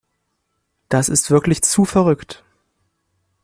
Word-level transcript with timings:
Das 0.89 1.09
ist 1.09 1.29
wirklich 1.29 1.61
zu 1.61 1.85
verrückt. 1.85 2.43